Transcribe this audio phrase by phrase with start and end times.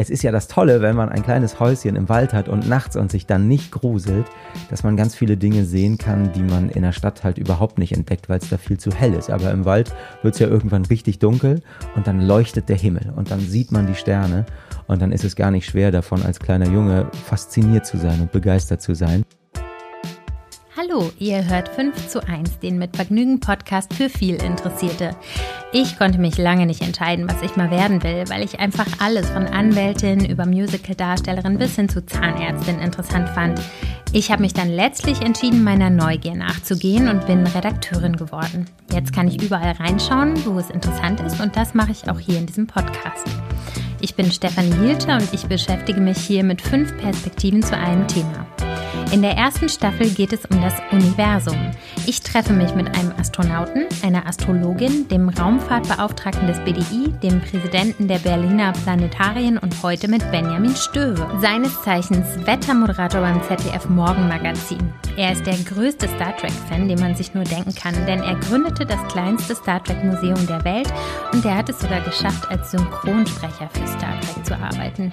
[0.00, 2.94] es ist ja das Tolle, wenn man ein kleines Häuschen im Wald hat und nachts
[2.94, 4.26] und sich dann nicht gruselt,
[4.70, 7.92] dass man ganz viele Dinge sehen kann, die man in der Stadt halt überhaupt nicht
[7.92, 9.28] entdeckt, weil es da viel zu hell ist.
[9.28, 9.92] Aber im Wald
[10.22, 11.62] wird es ja irgendwann richtig dunkel
[11.96, 14.46] und dann leuchtet der Himmel und dann sieht man die Sterne
[14.86, 18.30] und dann ist es gar nicht schwer davon als kleiner Junge fasziniert zu sein und
[18.30, 19.24] begeistert zu sein.
[20.88, 25.16] Hallo, ihr hört 5 zu 1, den mit Vergnügen Podcast für viel Interessierte.
[25.72, 29.28] Ich konnte mich lange nicht entscheiden, was ich mal werden will, weil ich einfach alles
[29.28, 33.60] von Anwältin über Musical-Darstellerin bis hin zu Zahnärztin interessant fand.
[34.12, 38.66] Ich habe mich dann letztlich entschieden, meiner Neugier nachzugehen und bin Redakteurin geworden.
[38.92, 42.38] Jetzt kann ich überall reinschauen, wo es interessant ist und das mache ich auch hier
[42.38, 43.26] in diesem Podcast.
[44.00, 48.46] Ich bin Stefanie Hielscher und ich beschäftige mich hier mit fünf Perspektiven zu einem Thema.
[49.12, 51.56] In der ersten Staffel geht es um das Universum.
[52.06, 58.18] Ich treffe mich mit einem Astronauten, einer Astrologin, dem Raumfahrtbeauftragten des BDI, dem Präsidenten der
[58.18, 64.92] Berliner Planetarien und heute mit Benjamin Stöwe, seines Zeichens Wettermoderator beim ZDF Morgenmagazin.
[65.16, 68.86] Er ist der größte Star Trek-Fan, den man sich nur denken kann, denn er gründete
[68.86, 70.92] das kleinste Star Trek-Museum der Welt
[71.32, 75.12] und er hat es sogar geschafft, als Synchronsprecher für Star Trek zu arbeiten.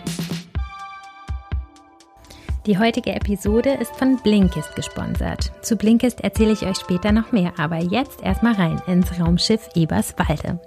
[2.66, 5.52] Die heutige Episode ist von Blinkist gesponsert.
[5.62, 10.60] Zu Blinkist erzähle ich euch später noch mehr, aber jetzt erstmal rein ins Raumschiff Eberswalde.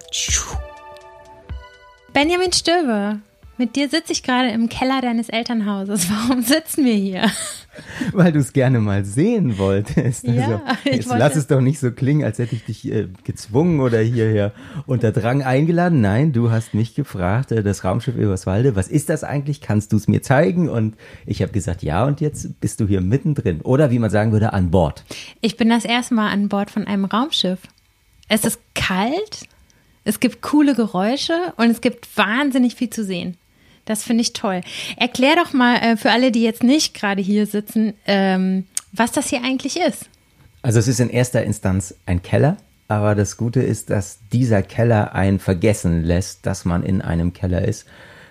[2.13, 3.19] Benjamin Stöber,
[3.59, 6.09] mit dir sitze ich gerade im Keller deines Elternhauses.
[6.11, 7.31] Warum sitzen wir hier?
[8.13, 10.27] Weil du es gerne mal sehen wolltest.
[10.27, 13.81] Also, ja, jetzt lass es doch nicht so klingen, als hätte ich dich äh, gezwungen
[13.81, 14.53] oder hierher
[14.87, 16.01] unter Drang eingeladen.
[16.01, 19.61] Nein, du hast mich gefragt, äh, das Raumschiff Eberswalde, was ist das eigentlich?
[19.61, 20.69] Kannst du es mir zeigen?
[20.69, 23.61] Und ich habe gesagt, ja, und jetzt bist du hier mittendrin.
[23.61, 25.05] Oder wie man sagen würde, an Bord.
[25.41, 27.61] Ich bin das erste Mal an Bord von einem Raumschiff.
[28.29, 29.49] Es ist kalt,
[30.05, 33.37] es gibt coole Geräusche und es gibt wahnsinnig viel zu sehen.
[33.89, 34.61] Das finde ich toll.
[34.99, 39.31] Erklär doch mal äh, für alle, die jetzt nicht gerade hier sitzen, ähm, was das
[39.31, 40.11] hier eigentlich ist.
[40.61, 45.15] Also es ist in erster Instanz ein Keller, aber das Gute ist, dass dieser Keller
[45.15, 47.87] einen vergessen lässt, dass man in einem Keller ist.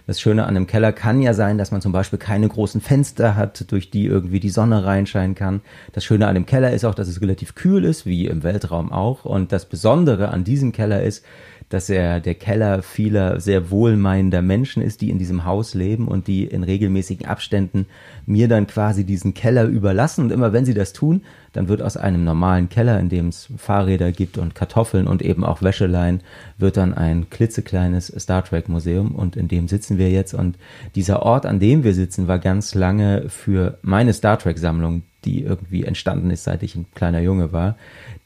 [0.05, 3.35] Das Schöne an einem Keller kann ja sein, dass man zum Beispiel keine großen Fenster
[3.35, 5.61] hat, durch die irgendwie die Sonne reinscheinen kann.
[5.91, 8.91] Das Schöne an dem Keller ist auch, dass es relativ kühl ist, wie im Weltraum
[8.91, 9.25] auch.
[9.25, 11.25] Und das Besondere an diesem Keller ist,
[11.69, 16.27] dass er der Keller vieler sehr wohlmeinender Menschen ist, die in diesem Haus leben und
[16.27, 17.87] die in regelmäßigen Abständen
[18.25, 20.21] mir dann quasi diesen Keller überlassen.
[20.21, 23.49] Und immer wenn sie das tun, dann wird aus einem normalen Keller, in dem es
[23.57, 26.21] Fahrräder gibt und Kartoffeln und eben auch Wäscheleien,
[26.57, 30.33] wird dann ein klitzekleines Star Trek Museum und in dem sitzen wir jetzt.
[30.33, 30.57] Und
[30.95, 35.43] dieser Ort, an dem wir sitzen, war ganz lange für meine Star Trek Sammlung, die
[35.43, 37.75] irgendwie entstanden ist, seit ich ein kleiner Junge war,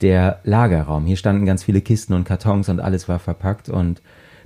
[0.01, 1.05] der Lagerraum.
[1.05, 4.01] Hier standen ganz viele Kisten und Kartons und alles war verpackt und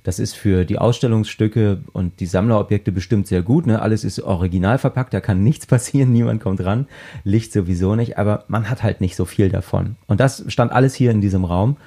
[0.06, 3.66] das ist für die Ausstellungsstücke und die Sammlerobjekte bestimmt sehr gut.
[3.66, 3.82] Ne?
[3.82, 6.88] Alles ist original verpackt, da kann nichts passieren, niemand kommt ran,
[7.24, 9.96] Licht sowieso nicht, aber man hat halt nicht so viel davon.
[10.06, 11.78] Und das stand alles hier in diesem Raum.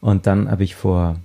[0.00, 1.16] Und dann habe ich vor,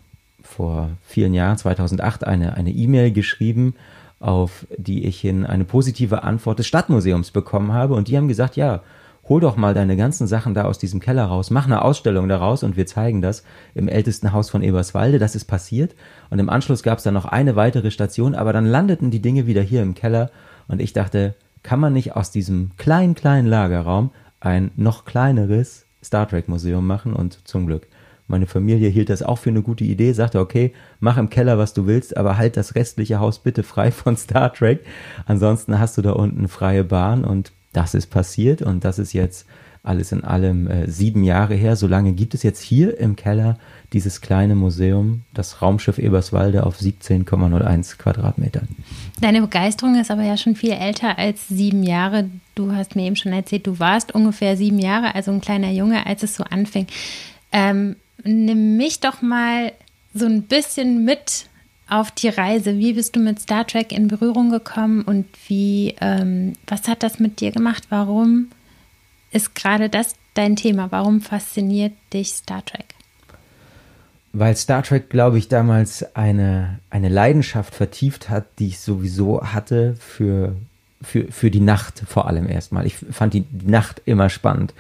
[0.44, 3.76] vor vielen Jahren, 2008, eine eine E-Mail geschrieben,
[4.20, 7.96] auf die ich hin eine positive Antwort des Stadtmuseums bekommen habe.
[7.96, 8.82] Und die haben gesagt, ja,
[9.30, 12.64] hol doch mal deine ganzen Sachen da aus diesem Keller raus, mach eine Ausstellung daraus
[12.64, 15.20] und wir zeigen das im ältesten Haus von Eberswalde.
[15.20, 15.96] Das ist passiert.
[16.30, 19.48] Und im Anschluss gab es dann noch eine weitere Station, aber dann landeten die Dinge
[19.48, 20.30] wieder hier im Keller
[20.68, 24.12] und ich dachte, kann man nicht aus diesem kleinen, kleinen Lagerraum
[24.42, 27.88] ein noch kleineres Star Trek Museum machen und zum Glück.
[28.28, 31.74] Meine Familie hielt das auch für eine gute Idee, sagte, okay, mach im Keller, was
[31.74, 34.86] du willst, aber halt das restliche Haus bitte frei von Star Trek.
[35.26, 39.46] Ansonsten hast du da unten freie Bahn und das ist passiert und das ist jetzt
[39.84, 41.76] alles in allem äh, sieben Jahre her.
[41.76, 43.60] So lange gibt es jetzt hier im Keller
[43.92, 48.70] dieses kleine Museum, das Raumschiff Eberswalde auf 17,01 Quadratmetern.
[49.20, 52.30] Deine Begeisterung ist aber ja schon viel älter als sieben Jahre.
[52.56, 56.06] Du hast mir eben schon erzählt, du warst ungefähr sieben Jahre, also ein kleiner Junge,
[56.06, 56.88] als es so anfing.
[57.52, 59.74] Ähm, nimm mich doch mal
[60.14, 61.48] so ein bisschen mit
[61.88, 62.78] auf die Reise?
[62.78, 67.20] Wie bist du mit Star Trek in Berührung gekommen und wie, ähm, was hat das
[67.20, 67.86] mit dir gemacht?
[67.90, 68.50] Warum
[69.32, 70.92] ist gerade das dein Thema?
[70.92, 72.86] Warum fasziniert dich Star Trek?
[74.32, 79.96] Weil Star Trek, glaube ich, damals eine, eine Leidenschaft vertieft hat, die ich sowieso hatte
[80.00, 80.56] für
[81.04, 82.86] für, für die Nacht vor allem erstmal.
[82.86, 84.74] Ich fand die, Nacht immer spannend.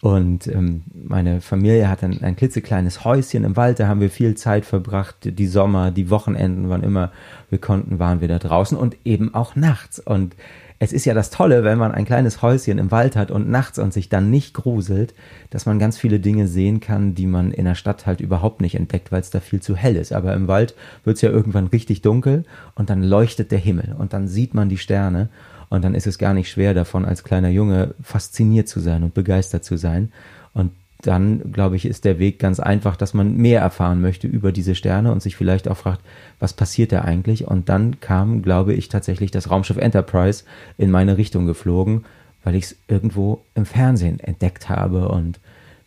[0.00, 4.34] Und ähm, meine Familie hat ein, ein klitzekleines Häuschen im Wald, da haben wir viel
[4.34, 5.16] Zeit verbracht.
[5.22, 7.10] Die Sommer, die Wochenenden, wann immer
[7.48, 9.98] wir konnten, waren wir da draußen und eben auch nachts.
[9.98, 10.34] Und
[10.82, 13.78] es ist ja das Tolle, wenn man ein kleines Häuschen im Wald hat und nachts
[13.78, 15.14] und sich dann nicht gruselt,
[15.50, 18.76] dass man ganz viele Dinge sehen kann, die man in der Stadt halt überhaupt nicht
[18.76, 20.14] entdeckt, weil es da viel zu hell ist.
[20.14, 20.74] Aber im Wald
[21.04, 22.44] wird es ja irgendwann richtig dunkel
[22.74, 25.28] und dann leuchtet der Himmel und dann sieht man die Sterne
[25.70, 29.14] und dann ist es gar nicht schwer davon, als kleiner Junge fasziniert zu sein und
[29.14, 30.12] begeistert zu sein.
[30.52, 30.72] Und
[31.02, 34.74] dann, glaube ich, ist der Weg ganz einfach, dass man mehr erfahren möchte über diese
[34.74, 36.02] Sterne und sich vielleicht auch fragt,
[36.40, 37.46] was passiert da eigentlich?
[37.46, 40.44] Und dann kam, glaube ich, tatsächlich das Raumschiff Enterprise
[40.76, 42.04] in meine Richtung geflogen,
[42.44, 45.40] weil ich es irgendwo im Fernsehen entdeckt habe und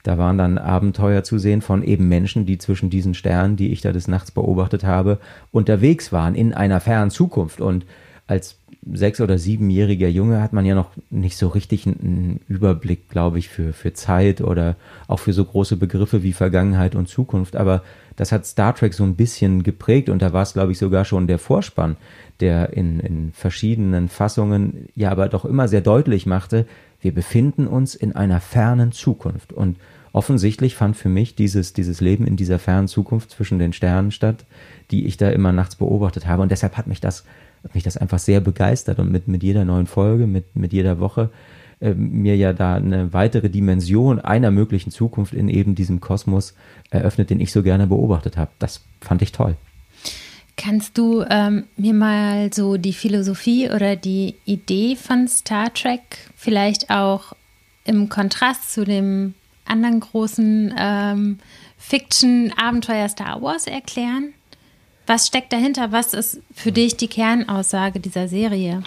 [0.04, 3.80] da waren dann Abenteuer zu sehen von eben Menschen, die zwischen diesen Sternen, die ich
[3.80, 5.20] da des Nachts beobachtet habe,
[5.52, 7.62] unterwegs waren in einer fernen Zukunft.
[7.62, 7.86] Und
[8.28, 8.58] als
[8.92, 13.50] sechs- oder siebenjähriger Junge hat man ja noch nicht so richtig einen Überblick, glaube ich,
[13.50, 14.76] für, für Zeit oder
[15.08, 17.56] auch für so große Begriffe wie Vergangenheit und Zukunft.
[17.56, 17.84] Aber
[18.16, 21.06] das hat Star Trek so ein bisschen geprägt und da war es, glaube ich, sogar
[21.06, 21.98] schon der Vorspann,
[22.40, 26.66] der in, in verschiedenen Fassungen ja aber doch immer sehr deutlich machte,
[27.02, 29.52] wir befinden uns in einer fernen Zukunft.
[29.52, 29.78] Und
[30.14, 34.46] offensichtlich fand für mich dieses, dieses Leben in dieser fernen Zukunft zwischen den Sternen statt,
[34.92, 36.42] die ich da immer nachts beobachtet habe.
[36.44, 37.26] Und deshalb hat mich das
[37.74, 41.30] mich das einfach sehr begeistert und mit, mit jeder neuen Folge, mit, mit jeder Woche
[41.80, 46.54] äh, mir ja da eine weitere Dimension einer möglichen Zukunft in eben diesem Kosmos
[46.90, 48.52] eröffnet, den ich so gerne beobachtet habe.
[48.60, 49.56] Das fand ich toll.
[50.56, 56.02] Kannst du ähm, mir mal so die Philosophie oder die Idee von Star Trek
[56.36, 57.34] vielleicht auch
[57.86, 59.34] im Kontrast zu dem
[59.66, 61.40] anderen großen ähm,
[61.78, 64.34] Fiction-Abenteuer Star Wars erklären?
[65.06, 65.92] Was steckt dahinter?
[65.92, 68.84] Was ist für dich die Kernaussage dieser Serie?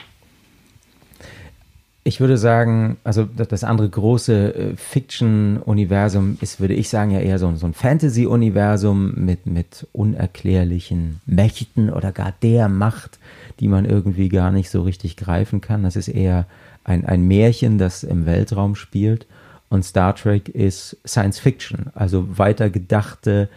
[2.04, 7.40] Ich würde sagen, also das andere große äh, Fiction-Universum ist, würde ich sagen, ja eher
[7.40, 13.18] so, so ein Fantasy-Universum mit, mit unerklärlichen Mächten oder gar der Macht,
[13.58, 15.82] die man irgendwie gar nicht so richtig greifen kann.
[15.82, 16.46] Das ist eher
[16.84, 19.26] ein, ein Märchen, das im Weltraum spielt.
[19.68, 23.48] Und Star Trek ist Science Fiction, also weitergedachte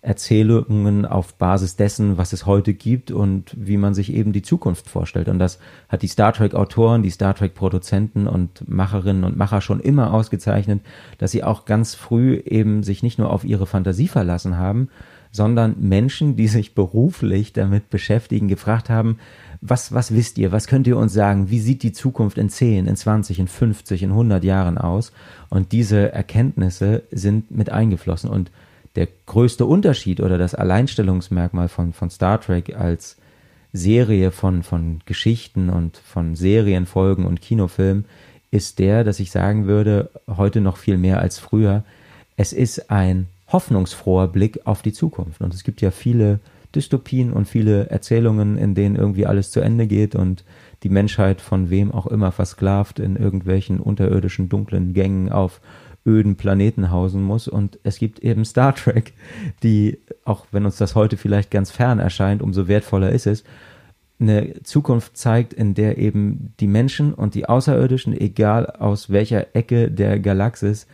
[0.00, 4.88] Erzählungen auf Basis dessen, was es heute gibt und wie man sich eben die Zukunft
[4.88, 5.28] vorstellt.
[5.28, 5.58] Und das
[5.88, 10.82] hat die Star Trek-Autoren, die Star Trek-Produzenten und Macherinnen und Macher schon immer ausgezeichnet,
[11.18, 14.88] dass sie auch ganz früh eben sich nicht nur auf ihre Fantasie verlassen haben,
[15.32, 19.18] sondern Menschen, die sich beruflich damit beschäftigen, gefragt haben,
[19.60, 22.86] was, was wisst ihr, was könnt ihr uns sagen, wie sieht die Zukunft in 10,
[22.86, 25.12] in 20, in 50, in 100 Jahren aus?
[25.48, 28.52] Und diese Erkenntnisse sind mit eingeflossen und
[28.96, 33.16] der größte Unterschied oder das Alleinstellungsmerkmal von, von Star Trek als
[33.72, 38.06] Serie von, von Geschichten und von Serienfolgen und Kinofilmen
[38.50, 41.84] ist der, dass ich sagen würde, heute noch viel mehr als früher,
[42.36, 45.40] es ist ein hoffnungsfroher Blick auf die Zukunft.
[45.40, 46.40] Und es gibt ja viele
[46.74, 50.44] Dystopien und viele Erzählungen, in denen irgendwie alles zu Ende geht und
[50.82, 55.60] die Menschheit von wem auch immer versklavt in irgendwelchen unterirdischen dunklen Gängen auf
[56.06, 57.48] öden Planeten hausen muss.
[57.48, 59.12] Und es gibt eben Star Trek,
[59.62, 63.44] die, auch wenn uns das heute vielleicht ganz fern erscheint, umso wertvoller ist es,
[64.20, 69.90] eine Zukunft zeigt, in der eben die Menschen und die Außerirdischen, egal aus welcher Ecke
[69.90, 70.86] der Galaxis,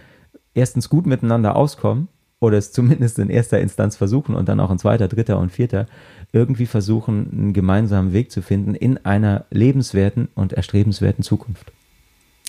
[0.53, 2.09] erstens gut miteinander auskommen
[2.39, 5.87] oder es zumindest in erster Instanz versuchen und dann auch in zweiter, dritter und vierter
[6.33, 11.73] irgendwie versuchen, einen gemeinsamen Weg zu finden in einer lebenswerten und erstrebenswerten Zukunft.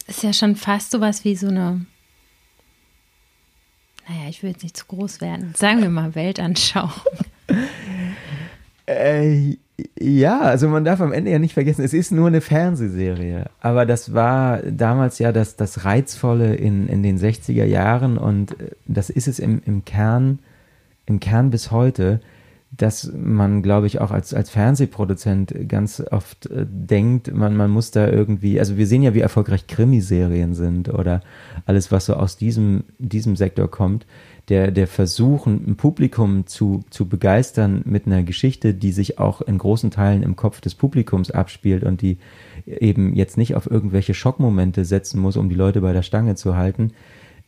[0.08, 1.86] Ist ja schon fast sowas wie so eine
[4.08, 5.54] naja, ich will jetzt nicht zu groß werden.
[5.56, 6.92] Sagen wir mal Weltanschauung.
[8.88, 9.58] Äh,
[10.00, 13.46] ja, also man darf am Ende ja nicht vergessen, es ist nur eine Fernsehserie.
[13.60, 18.72] Aber das war damals ja das, das Reizvolle in, in den 60er Jahren und äh,
[18.86, 20.40] das ist es im, im Kern,
[21.06, 22.22] im Kern bis heute
[22.78, 27.92] dass man, glaube ich, auch als, als Fernsehproduzent ganz oft äh, denkt, man, man muss
[27.92, 31.22] da irgendwie, also wir sehen ja, wie erfolgreich Krimiserien sind oder
[31.66, 34.06] alles, was so aus diesem, diesem Sektor kommt,
[34.50, 39.58] der, der Versuchen, ein Publikum zu, zu begeistern mit einer Geschichte, die sich auch in
[39.58, 42.18] großen Teilen im Kopf des Publikums abspielt und die
[42.66, 46.56] eben jetzt nicht auf irgendwelche Schockmomente setzen muss, um die Leute bei der Stange zu
[46.56, 46.92] halten,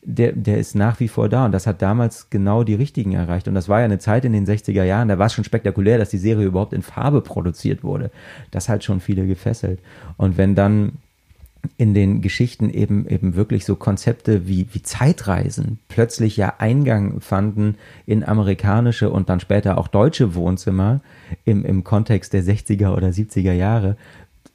[0.08, 3.46] der, der ist nach wie vor da und das hat damals genau die richtigen erreicht.
[3.46, 5.98] Und das war ja eine Zeit in den 60er Jahren, da war es schon spektakulär,
[5.98, 8.10] dass die Serie überhaupt in Farbe produziert wurde.
[8.50, 9.80] Das hat schon viele gefesselt.
[10.16, 10.92] Und wenn dann
[11.76, 17.74] in den Geschichten eben eben wirklich so Konzepte wie, wie Zeitreisen plötzlich ja Eingang fanden
[18.06, 21.00] in amerikanische und dann später auch deutsche Wohnzimmer
[21.44, 23.96] im, im Kontext der 60er oder 70er Jahre,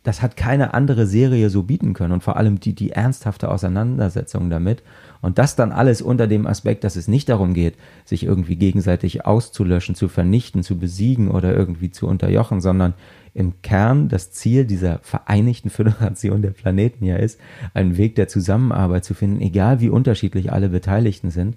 [0.04, 4.50] das hat keine andere Serie so bieten können und vor allem die, die ernsthafte Auseinandersetzung
[4.50, 4.82] damit.
[5.24, 9.26] Und das dann alles unter dem Aspekt, dass es nicht darum geht, sich irgendwie gegenseitig
[9.26, 12.94] auszulöschen, zu vernichten, zu besiegen oder irgendwie zu unterjochen, sondern
[13.34, 17.40] im Kern das Ziel dieser Vereinigten Föderation der Planeten ja ist,
[17.74, 21.56] einen Weg der Zusammenarbeit zu finden, egal wie unterschiedlich alle Beteiligten sind.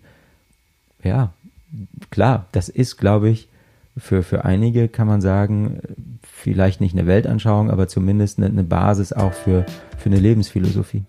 [1.02, 1.35] Ja,
[2.11, 3.49] klar, das ist, glaube ich,
[3.96, 5.80] für, für einige kann man sagen,
[6.23, 9.66] vielleicht nicht eine Weltanschauung, aber zumindest eine, eine Basis auch für,
[9.99, 11.02] für eine Lebensphilosophie.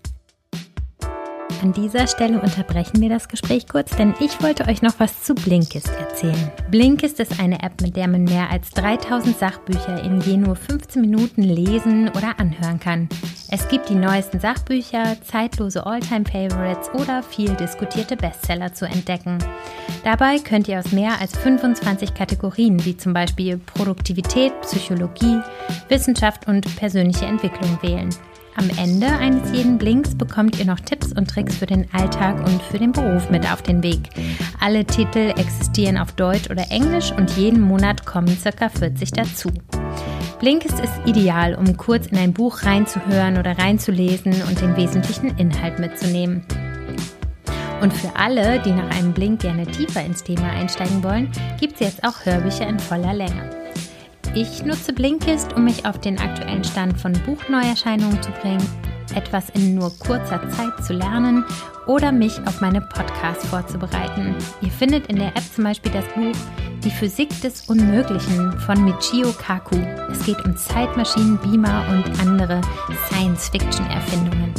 [1.60, 5.34] An dieser Stelle unterbrechen wir das Gespräch kurz, denn ich wollte euch noch was zu
[5.34, 6.52] Blinkist erzählen.
[6.70, 11.00] Blinkist ist eine App, mit der man mehr als 3000 Sachbücher in je nur 15
[11.00, 13.08] Minuten lesen oder anhören kann.
[13.50, 19.38] Es gibt die neuesten Sachbücher, zeitlose Alltime-Favorites oder viel diskutierte Bestseller zu entdecken.
[20.04, 25.40] Dabei könnt ihr aus mehr als 25 Kategorien wie zum Beispiel Produktivität, Psychologie,
[25.88, 28.10] Wissenschaft und persönliche Entwicklung wählen.
[28.58, 32.60] Am Ende eines jeden Blinks bekommt ihr noch Tipps und Tricks für den Alltag und
[32.60, 34.10] für den Beruf mit auf den Weg.
[34.58, 38.68] Alle Titel existieren auf Deutsch oder Englisch und jeden Monat kommen ca.
[38.68, 39.50] 40 dazu.
[40.40, 45.78] Blinkist ist ideal, um kurz in ein Buch reinzuhören oder reinzulesen und den wesentlichen Inhalt
[45.78, 46.44] mitzunehmen.
[47.80, 51.80] Und für alle, die nach einem Blink gerne tiefer ins Thema einsteigen wollen, gibt es
[51.80, 53.57] jetzt auch Hörbücher in voller Länge.
[54.34, 58.64] Ich nutze Blinkist, um mich auf den aktuellen Stand von Buchneuerscheinungen zu bringen,
[59.14, 61.44] etwas in nur kurzer Zeit zu lernen
[61.86, 64.36] oder mich auf meine Podcasts vorzubereiten.
[64.60, 66.36] Ihr findet in der App zum Beispiel das Buch
[66.84, 69.76] Die Physik des Unmöglichen von Michio Kaku.
[70.12, 72.60] Es geht um Zeitmaschinen, Beamer und andere
[73.08, 74.54] Science-Fiction-Erfindungen.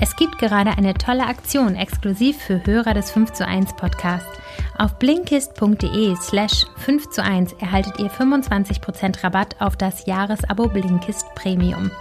[0.00, 4.43] Es gibt gerade eine tolle Aktion exklusiv für Hörer des 5 zu 1 Podcasts.
[4.76, 11.92] Auf blinkist.de slash 5 zu 1 erhaltet ihr 25% Rabatt auf das Jahresabo Blinkist Premium.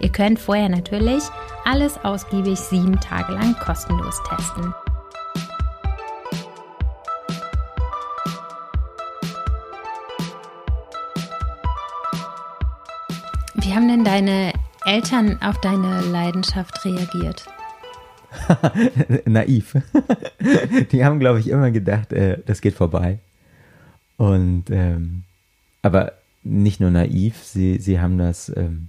[0.00, 1.22] Ihr könnt vorher natürlich
[1.64, 4.74] alles ausgiebig sieben Tage lang kostenlos testen.
[13.54, 14.52] Wie haben denn deine
[14.84, 17.46] Eltern auf deine Leidenschaft reagiert?
[19.24, 19.76] Naiv.
[20.92, 23.18] die haben, glaube ich, immer gedacht, äh, das geht vorbei.
[24.16, 25.22] Und ähm,
[25.82, 28.88] aber nicht nur naiv, sie, sie haben das, ähm,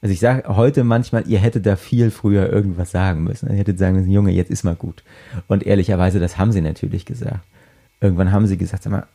[0.00, 3.50] also ich sage heute manchmal, ihr hättet da viel früher irgendwas sagen müssen.
[3.50, 5.02] Ihr hättet sagen müssen, Junge, jetzt ist mal gut.
[5.48, 7.40] Und ehrlicherweise, das haben sie natürlich gesagt.
[8.00, 9.06] Irgendwann haben sie gesagt, sag mal,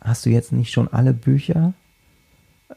[0.00, 1.74] hast du jetzt nicht schon alle Bücher?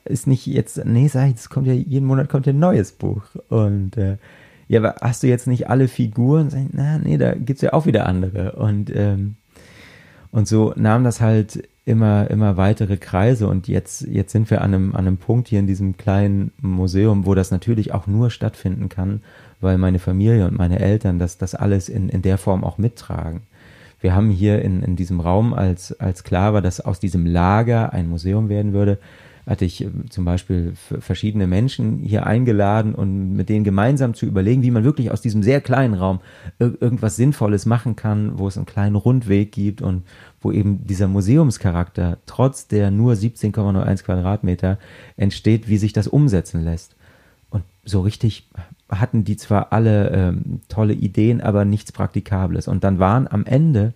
[0.03, 2.91] Ist nicht jetzt, nee, sag ich, es kommt ja, jeden Monat kommt ja ein neues
[2.91, 3.23] Buch.
[3.49, 4.17] Und äh,
[4.67, 6.47] ja, aber hast du jetzt nicht alle Figuren?
[6.47, 8.53] Ich, na, nee, da gibt's ja auch wieder andere.
[8.53, 9.35] Und, ähm,
[10.31, 14.73] und so nahm das halt immer, immer weitere Kreise und jetzt, jetzt sind wir an
[14.73, 18.89] einem, an einem Punkt hier in diesem kleinen Museum, wo das natürlich auch nur stattfinden
[18.89, 19.21] kann,
[19.61, 23.41] weil meine Familie und meine Eltern das, das alles in, in der Form auch mittragen.
[24.01, 27.93] Wir haben hier in, in diesem Raum, als, als klar war, dass aus diesem Lager
[27.93, 28.97] ein Museum werden würde,
[29.47, 34.63] hatte ich äh, zum Beispiel verschiedene Menschen hier eingeladen und mit denen gemeinsam zu überlegen,
[34.63, 36.19] wie man wirklich aus diesem sehr kleinen Raum
[36.59, 40.03] irgendwas Sinnvolles machen kann, wo es einen kleinen Rundweg gibt und
[40.41, 44.77] wo eben dieser Museumscharakter trotz der nur 17,01 Quadratmeter
[45.17, 46.95] entsteht, wie sich das umsetzen lässt.
[47.49, 48.49] Und so richtig
[48.89, 52.67] hatten die zwar alle ähm, tolle Ideen, aber nichts Praktikables.
[52.67, 53.93] Und dann waren am Ende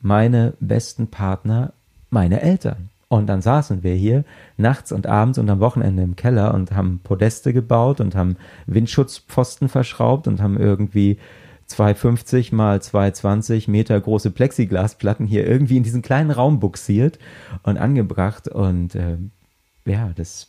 [0.00, 1.72] meine besten Partner
[2.10, 2.89] meine Eltern.
[3.10, 4.24] Und dann saßen wir hier
[4.56, 8.36] nachts und abends und am Wochenende im Keller und haben Podeste gebaut und haben
[8.66, 11.18] Windschutzpfosten verschraubt und haben irgendwie
[11.66, 17.18] 250 mal 220 Meter große Plexiglasplatten hier irgendwie in diesen kleinen Raum buxiert
[17.64, 18.46] und angebracht.
[18.46, 19.16] Und äh,
[19.86, 20.46] ja, das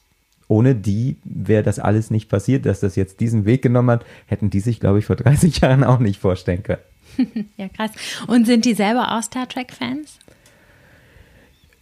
[0.47, 4.51] ohne die wäre das alles nicht passiert, dass das jetzt diesen Weg genommen hat, hätten
[4.51, 6.81] die sich, glaube ich, vor 30 Jahren auch nicht vorstellen können.
[7.57, 7.89] ja, krass.
[8.27, 10.19] Und sind die selber auch Star Trek-Fans?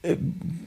[0.01, 0.18] Äh,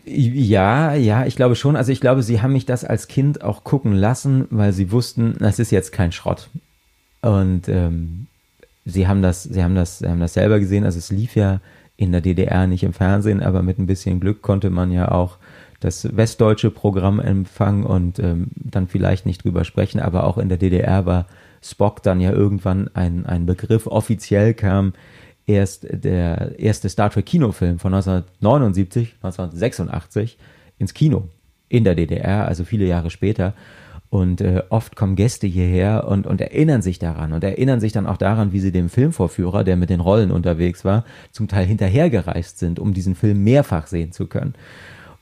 [0.04, 1.76] ja, ja, ich glaube schon.
[1.76, 5.36] Also ich glaube, sie haben mich das als Kind auch gucken lassen, weil sie wussten,
[5.38, 6.50] das ist jetzt kein Schrott.
[7.22, 8.26] Und ähm,
[8.84, 10.84] sie haben das, sie haben das, sie haben das selber gesehen.
[10.84, 11.60] Also es lief ja
[11.96, 15.38] in der DDR nicht im Fernsehen, aber mit ein bisschen Glück konnte man ja auch
[15.80, 20.00] das westdeutsche Programm empfangen und ähm, dann vielleicht nicht drüber sprechen.
[20.00, 21.26] Aber auch in der DDR war
[21.62, 23.86] Spock dann ja irgendwann ein, ein Begriff.
[23.86, 24.94] Offiziell kam
[25.46, 30.38] erst der erste Star Trek Kinofilm von 1979, 1986
[30.78, 31.28] ins Kino
[31.68, 33.54] in der DDR, also viele Jahre später.
[34.10, 38.06] Und äh, oft kommen Gäste hierher und, und erinnern sich daran und erinnern sich dann
[38.06, 42.58] auch daran, wie sie dem Filmvorführer, der mit den Rollen unterwegs war, zum Teil hinterhergereist
[42.58, 44.54] sind, um diesen Film mehrfach sehen zu können.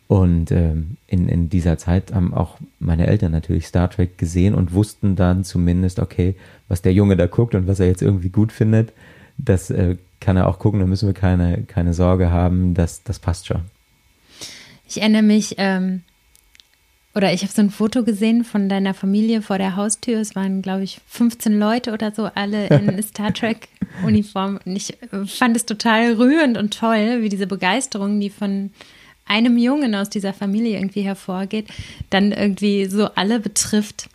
[0.09, 4.73] Und ähm, in, in dieser Zeit haben auch meine Eltern natürlich Star Trek gesehen und
[4.73, 6.35] wussten dann zumindest, okay,
[6.67, 8.93] was der Junge da guckt und was er jetzt irgendwie gut findet,
[9.39, 13.19] das äh, kann er auch gucken, da müssen wir keine, keine Sorge haben, das, das
[13.19, 13.63] passt schon.
[14.87, 16.03] Ich erinnere mich, ähm,
[17.15, 20.21] oder ich habe so ein Foto gesehen von deiner Familie vor der Haustür.
[20.21, 24.61] Es waren, glaube ich, 15 Leute oder so, alle in Star Trek-Uniform.
[24.65, 28.71] Und ich äh, fand es total rührend und toll, wie diese Begeisterung, die von
[29.27, 31.69] einem Jungen aus dieser Familie irgendwie hervorgeht,
[32.11, 34.10] dann irgendwie so alle betrifft.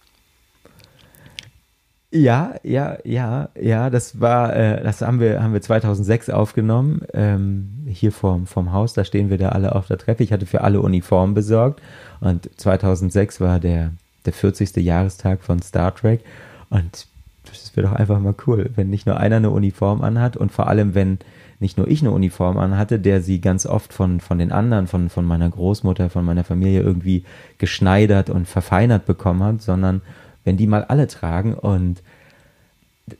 [2.16, 7.68] Ja, ja, ja, ja, das war, äh, das haben wir, haben wir 2006 aufgenommen, ähm,
[7.88, 10.24] hier vorm, vorm Haus, da stehen wir da alle auf der Treppe.
[10.24, 11.82] Ich hatte für alle Uniformen besorgt
[12.22, 13.92] und 2006 war der,
[14.26, 14.78] der 40.
[14.78, 16.22] Jahrestag von Star Trek
[16.70, 17.08] und
[17.44, 20.68] das wäre doch einfach mal cool, wenn nicht nur einer eine Uniform anhat und vor
[20.68, 21.20] allem, wenn
[21.60, 25.10] nicht nur ich eine Uniform anhatte, der sie ganz oft von, von den anderen, von,
[25.10, 27.26] von meiner Großmutter, von meiner Familie irgendwie
[27.58, 30.02] geschneidert und verfeinert bekommen hat, sondern
[30.46, 31.54] wenn die mal alle tragen.
[31.54, 32.02] Und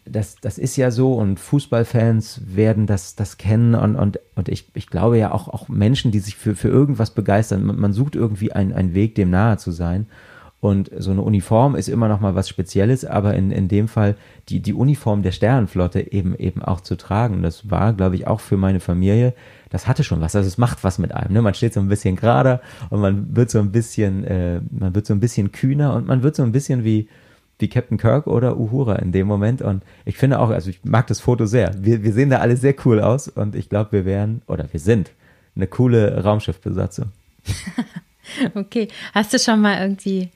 [0.06, 1.16] das, das ist ja so.
[1.16, 3.76] Und Fußballfans werden das, das kennen.
[3.76, 7.12] Und, und, und ich, ich glaube ja auch, auch Menschen, die sich für, für irgendwas
[7.12, 10.08] begeistern, man, man sucht irgendwie einen, einen Weg, dem nahe zu sein
[10.66, 14.16] und so eine Uniform ist immer noch mal was Spezielles, aber in, in dem Fall
[14.50, 17.44] die, die Uniform der Sternenflotte eben, eben auch zu tragen.
[17.44, 19.34] Das war, glaube ich, auch für meine Familie,
[19.70, 20.36] das hatte schon was.
[20.36, 21.34] Also es macht was mit einem.
[21.34, 21.42] Ne?
[21.44, 25.06] Man steht so ein bisschen gerader und man wird so ein bisschen, äh, man wird
[25.06, 27.08] so ein bisschen kühner und man wird so ein bisschen wie,
[27.60, 29.62] wie Captain Kirk oder Uhura in dem Moment.
[29.62, 31.76] Und ich finde auch, also ich mag das Foto sehr.
[31.80, 34.80] Wir, wir sehen da alle sehr cool aus und ich glaube, wir wären, oder wir
[34.80, 35.12] sind,
[35.56, 37.12] eine coole Raumschiffbesatzung.
[38.56, 38.88] okay.
[39.14, 40.32] Hast du schon mal irgendwie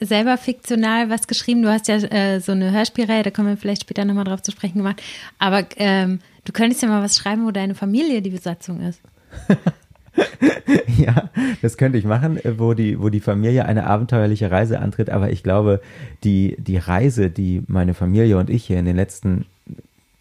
[0.00, 1.62] selber fiktional was geschrieben.
[1.62, 4.50] Du hast ja äh, so eine Hörspielreihe, da kommen wir vielleicht später nochmal drauf zu
[4.50, 5.02] sprechen gemacht.
[5.38, 9.00] Aber ähm, du könntest ja mal was schreiben, wo deine Familie die Besatzung ist.
[10.96, 11.30] ja,
[11.62, 15.10] das könnte ich machen, wo die, wo die Familie eine abenteuerliche Reise antritt.
[15.10, 15.80] Aber ich glaube,
[16.24, 19.46] die, die Reise, die meine Familie und ich hier in den letzten,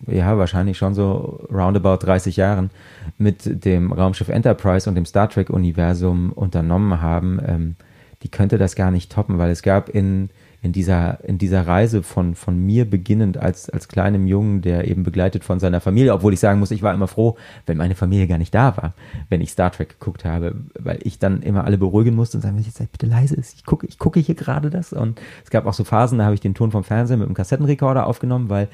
[0.08, 2.70] ja, wahrscheinlich schon so roundabout 30 Jahren
[3.18, 7.76] mit dem Raumschiff Enterprise und dem Star Trek-Universum unternommen haben, ähm,
[8.24, 10.30] die könnte das gar nicht toppen, weil es gab in,
[10.62, 15.04] in dieser, in dieser Reise von, von mir beginnend als, als kleinem Jungen, der eben
[15.04, 18.28] begleitet von seiner Familie, obwohl ich sagen muss, ich war immer froh, wenn meine Familie
[18.28, 18.94] gar nicht da war,
[19.30, 22.58] wenn ich Star Trek geguckt habe, weil ich dann immer alle beruhigen musste und sagen,
[22.60, 25.66] ich jetzt bitte leise ist, ich gucke, ich gucke hier gerade das und es gab
[25.66, 28.68] auch so Phasen, da habe ich den Ton vom Fernsehen mit dem Kassettenrekorder aufgenommen, weil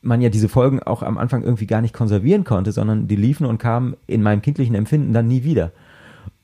[0.00, 3.44] man ja diese Folgen auch am Anfang irgendwie gar nicht konservieren konnte, sondern die liefen
[3.44, 5.72] und kamen in meinem kindlichen Empfinden dann nie wieder.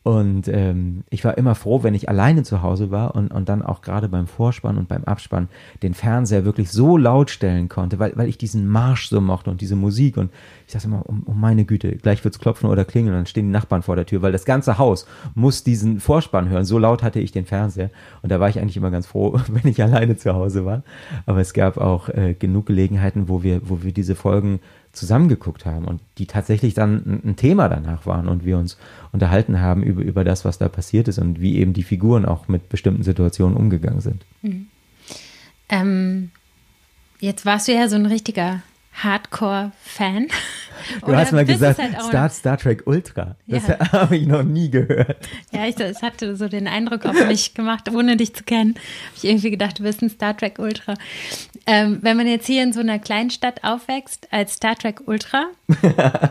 [0.05, 3.63] Und ähm, ich war immer froh, wenn ich alleine zu Hause war und, und dann
[3.63, 5.49] auch gerade beim Vorspann und beim Abspann
[5.83, 9.61] den Fernseher wirklich so laut stellen konnte, weil, weil ich diesen Marsch so mochte und
[9.61, 10.17] diese Musik.
[10.17, 10.33] Und
[10.67, 13.47] ich dachte immer, um, um meine Güte, gleich wird's klopfen oder klingeln und dann stehen
[13.47, 16.65] die Nachbarn vor der Tür, weil das ganze Haus muss diesen Vorspann hören.
[16.65, 17.91] So laut hatte ich den Fernseher.
[18.23, 20.83] Und da war ich eigentlich immer ganz froh, wenn ich alleine zu Hause war.
[21.27, 24.59] Aber es gab auch äh, genug Gelegenheiten, wo wir, wo wir diese Folgen
[24.93, 28.77] zusammengeguckt haben und die tatsächlich dann ein Thema danach waren und wir uns
[29.13, 32.49] unterhalten haben über, über das, was da passiert ist und wie eben die Figuren auch
[32.49, 34.25] mit bestimmten Situationen umgegangen sind.
[34.43, 34.67] Mhm.
[35.69, 36.31] Ähm,
[37.21, 38.63] jetzt warst du ja so ein richtiger
[38.95, 40.29] Hardcore-Fan.
[41.05, 43.37] Du hast mal gesagt, halt Star, Star Trek Ultra.
[43.47, 43.79] Das ja.
[43.93, 45.17] habe ich noch nie gehört.
[45.53, 48.75] Ja, ich, es hatte so den Eindruck auf mich gemacht, ohne dich zu kennen.
[48.75, 50.95] Habe ich irgendwie gedacht, du bist ein Star Trek Ultra.
[51.67, 55.47] Ähm, wenn man jetzt hier in so einer kleinen Stadt aufwächst als Star Trek Ultra,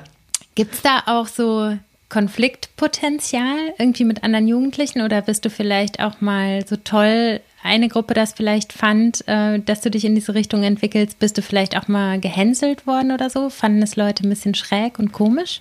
[0.56, 1.78] gibt es da auch so
[2.10, 8.14] Konfliktpotenzial irgendwie mit anderen Jugendlichen oder bist du vielleicht auch mal so toll eine Gruppe
[8.14, 11.88] das vielleicht fand, äh, dass du dich in diese Richtung entwickelst, bist du vielleicht auch
[11.88, 13.50] mal gehänselt worden oder so?
[13.50, 15.60] Fanden es Leute ein bisschen schräg und komisch?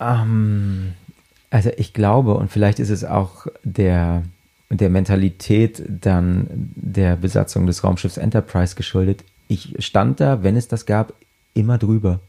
[0.00, 0.94] Ähm,
[1.50, 4.22] also ich glaube, und vielleicht ist es auch der,
[4.70, 9.24] der Mentalität dann der Besatzung des Raumschiffs Enterprise geschuldet.
[9.48, 11.12] Ich stand da, wenn es das gab,
[11.52, 12.20] immer drüber.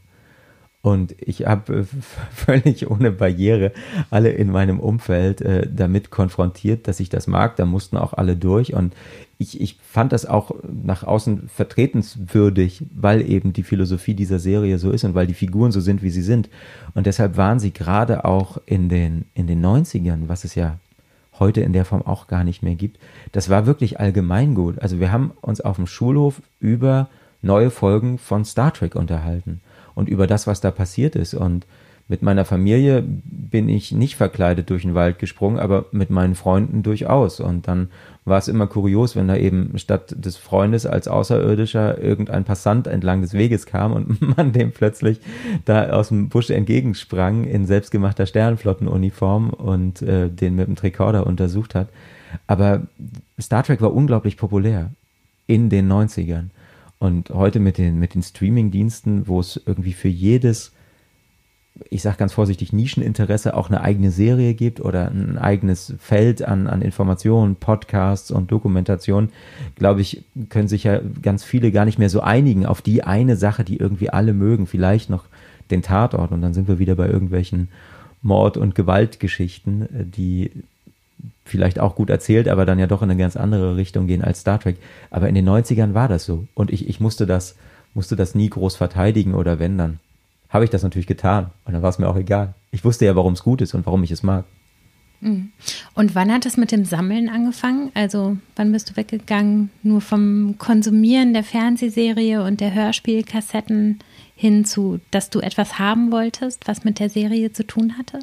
[0.86, 1.84] Und ich habe äh,
[2.30, 3.72] völlig ohne Barriere
[4.08, 7.56] alle in meinem Umfeld äh, damit konfrontiert, dass ich das mag.
[7.56, 8.72] Da mussten auch alle durch.
[8.72, 8.94] Und
[9.36, 14.92] ich, ich fand das auch nach außen vertretenswürdig, weil eben die Philosophie dieser Serie so
[14.92, 16.48] ist und weil die Figuren so sind, wie sie sind.
[16.94, 20.78] Und deshalb waren sie gerade auch in den, in den 90ern, was es ja
[21.40, 23.00] heute in der Form auch gar nicht mehr gibt.
[23.32, 24.78] Das war wirklich allgemeingut.
[24.78, 27.08] Also wir haben uns auf dem Schulhof über
[27.42, 29.60] neue Folgen von Star Trek unterhalten
[29.96, 31.34] und über das, was da passiert ist.
[31.34, 31.66] Und
[32.08, 36.84] Mit meiner Familie bin ich nicht verkleidet durch den Wald gesprungen, aber mit meinen Freunden
[36.84, 37.40] durchaus.
[37.40, 37.88] Und dann
[38.24, 43.22] war es immer kurios, wenn da eben statt des Freundes als Außerirdischer irgendein Passant entlang
[43.22, 45.20] des Weges kam und man dem plötzlich
[45.64, 51.74] da aus dem Busch entgegensprang in selbstgemachter Sternflottenuniform und äh, den mit dem Tricorder untersucht
[51.74, 51.88] hat.
[52.46, 52.82] Aber
[53.40, 54.92] Star Trek war unglaublich populär
[55.48, 56.50] in den 90ern.
[56.98, 60.72] Und heute mit den, mit den Streaming-Diensten, wo es irgendwie für jedes
[61.90, 66.66] ich sage ganz vorsichtig, Nischeninteresse auch eine eigene Serie gibt oder ein eigenes Feld an,
[66.66, 69.30] an Informationen, Podcasts und Dokumentation,
[69.74, 73.36] glaube ich, können sich ja ganz viele gar nicht mehr so einigen auf die eine
[73.36, 75.24] Sache, die irgendwie alle mögen, vielleicht noch
[75.70, 76.32] den Tatort.
[76.32, 77.68] Und dann sind wir wieder bei irgendwelchen
[78.22, 80.50] Mord- und Gewaltgeschichten, äh, die
[81.46, 84.40] vielleicht auch gut erzählt, aber dann ja doch in eine ganz andere Richtung gehen als
[84.40, 84.76] Star Trek.
[85.10, 87.56] Aber in den 90ern war das so und ich, ich musste das,
[87.94, 90.00] musste das nie groß verteidigen oder wenn dann
[90.48, 91.50] habe ich das natürlich getan.
[91.64, 92.54] Und dann war es mir auch egal.
[92.70, 94.44] Ich wusste ja, warum es gut ist und warum ich es mag.
[95.20, 95.50] Mhm.
[95.94, 97.90] Und wann hat es mit dem Sammeln angefangen?
[97.94, 99.70] Also wann bist du weggegangen?
[99.82, 103.98] Nur vom Konsumieren der Fernsehserie und der Hörspielkassetten
[104.34, 108.20] hin zu, dass du etwas haben wolltest, was mit der Serie zu tun hatte?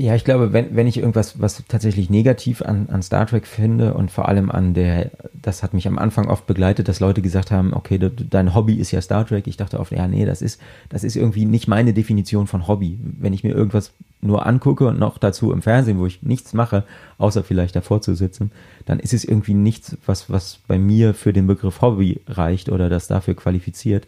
[0.00, 3.92] Ja, ich glaube, wenn, wenn ich irgendwas, was tatsächlich negativ an, an Star Trek finde
[3.92, 7.50] und vor allem an der, das hat mich am Anfang oft begleitet, dass Leute gesagt
[7.50, 9.46] haben, okay, de, dein Hobby ist ja Star Trek.
[9.46, 10.58] Ich dachte oft, ja, nee, das ist,
[10.88, 12.98] das ist irgendwie nicht meine Definition von Hobby.
[13.02, 16.84] Wenn ich mir irgendwas nur angucke und noch dazu im Fernsehen, wo ich nichts mache,
[17.18, 18.52] außer vielleicht davor zu sitzen,
[18.86, 22.88] dann ist es irgendwie nichts, was, was bei mir für den Begriff Hobby reicht oder
[22.88, 24.06] das dafür qualifiziert.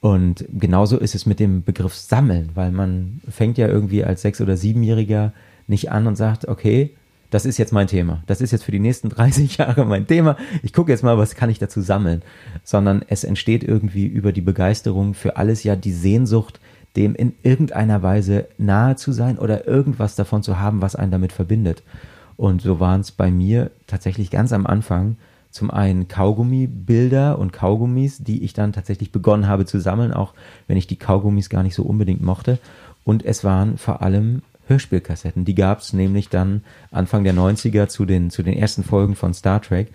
[0.00, 4.40] Und genauso ist es mit dem Begriff Sammeln, weil man fängt ja irgendwie als Sechs-
[4.40, 5.32] oder Siebenjähriger
[5.66, 6.94] nicht an und sagt, okay,
[7.30, 8.22] das ist jetzt mein Thema.
[8.26, 10.36] Das ist jetzt für die nächsten 30 Jahre mein Thema.
[10.62, 12.22] Ich gucke jetzt mal, was kann ich dazu sammeln.
[12.64, 16.60] Sondern es entsteht irgendwie über die Begeisterung für alles ja die Sehnsucht,
[16.96, 21.32] dem in irgendeiner Weise nahe zu sein oder irgendwas davon zu haben, was einen damit
[21.32, 21.82] verbindet.
[22.36, 25.16] Und so waren es bei mir tatsächlich ganz am Anfang
[25.50, 30.34] zum einen Kaugummi-Bilder und Kaugummis, die ich dann tatsächlich begonnen habe zu sammeln, auch
[30.68, 32.58] wenn ich die Kaugummis gar nicht so unbedingt mochte.
[33.04, 35.44] Und es waren vor allem Hörspielkassetten.
[35.44, 39.34] Die gab es nämlich dann Anfang der 90er zu den, zu den ersten Folgen von
[39.34, 39.88] Star Trek.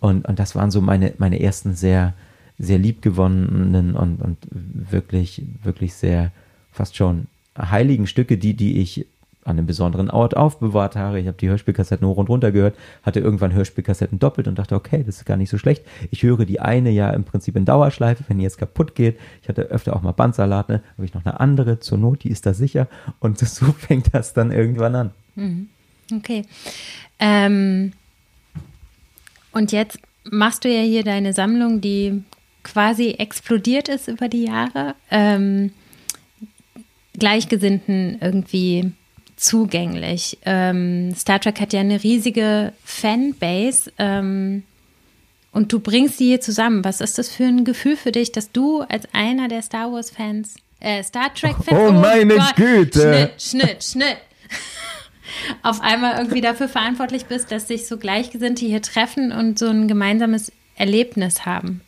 [0.00, 2.14] Und, und das waren so meine, meine ersten sehr,
[2.58, 6.32] sehr liebgewonnenen und, und wirklich, wirklich sehr
[6.72, 7.26] fast schon
[7.58, 9.06] heiligen Stücke, die, die ich
[9.44, 11.20] an einem besonderen Ort aufbewahrt habe.
[11.20, 15.02] Ich habe die Hörspielkassetten hoch und runter gehört, hatte irgendwann Hörspielkassetten doppelt und dachte, okay,
[15.04, 15.84] das ist gar nicht so schlecht.
[16.10, 19.18] Ich höre die eine ja im Prinzip in Dauerschleife, wenn die jetzt kaputt geht.
[19.42, 20.82] Ich hatte öfter auch mal Bandsalat, ne?
[20.96, 22.88] habe ich noch eine andere zur Not, die ist da sicher.
[23.20, 25.10] Und so fängt das dann irgendwann an.
[25.34, 25.68] Mhm.
[26.12, 26.44] Okay.
[27.18, 27.92] Ähm,
[29.52, 32.24] und jetzt machst du ja hier deine Sammlung, die
[32.62, 34.94] quasi explodiert ist über die Jahre.
[35.10, 35.70] Ähm,
[37.16, 38.92] Gleichgesinnten irgendwie
[39.36, 40.38] zugänglich.
[40.44, 44.62] Ähm, Star Trek hat ja eine riesige Fanbase ähm,
[45.52, 46.84] und du bringst sie hier zusammen.
[46.84, 50.56] Was ist das für ein Gefühl für dich, dass du als einer der Star Wars-Fans,
[50.80, 54.16] äh, Star Trek-Fans, oh, oh meine Gott, Güte, Schnitt, Schnitt, Schnitt,
[55.62, 59.88] auf einmal irgendwie dafür verantwortlich bist, dass sich so Gleichgesinnte hier treffen und so ein
[59.88, 61.80] gemeinsames Erlebnis haben?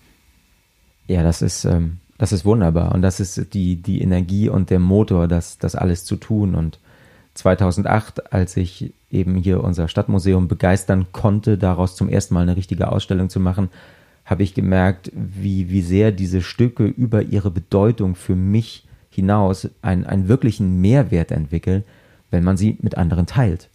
[1.09, 4.81] Ja, das ist, ähm, das ist wunderbar und das ist die, die Energie und der
[4.81, 6.79] Motor, das, das alles zu tun und
[7.37, 12.91] 2008, als ich eben hier unser Stadtmuseum begeistern konnte, daraus zum ersten Mal eine richtige
[12.91, 13.69] Ausstellung zu machen,
[14.25, 20.05] habe ich gemerkt, wie, wie sehr diese Stücke über ihre Bedeutung für mich hinaus einen,
[20.05, 21.85] einen wirklichen Mehrwert entwickeln,
[22.31, 23.71] wenn man sie mit anderen teilt.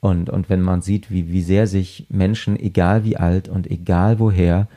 [0.00, 4.18] Und, und wenn man sieht, wie, wie sehr sich Menschen, egal wie alt und egal
[4.18, 4.68] woher,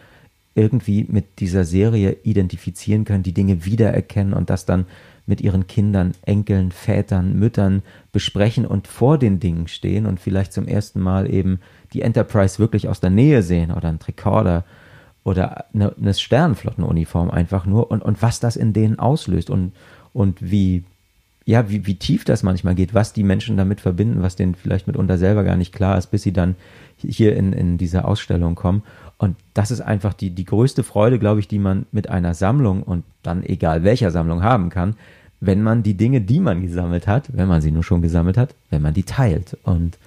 [0.55, 4.85] irgendwie mit dieser Serie identifizieren können, die Dinge wiedererkennen und das dann
[5.27, 10.67] mit ihren Kindern, Enkeln, Vätern, Müttern besprechen und vor den Dingen stehen und vielleicht zum
[10.67, 11.59] ersten Mal eben
[11.93, 14.63] die Enterprise wirklich aus der Nähe sehen oder einen Tricorder
[15.25, 19.73] oder eine, eine Sternenflottenuniform einfach nur und, und was das in denen auslöst und,
[20.13, 20.85] und wie,
[21.45, 24.87] ja, wie, wie tief das manchmal geht, was die Menschen damit verbinden, was denen vielleicht
[24.87, 26.55] mitunter selber gar nicht klar ist, bis sie dann
[26.97, 28.83] hier in, in diese Ausstellung kommen.
[29.17, 32.83] Und das ist einfach die, die größte Freude, glaube ich, die man mit einer Sammlung
[32.83, 34.95] und dann egal welcher Sammlung haben kann,
[35.39, 38.55] wenn man die Dinge, die man gesammelt hat, wenn man sie nur schon gesammelt hat,
[38.69, 39.57] wenn man die teilt.
[39.63, 39.97] Und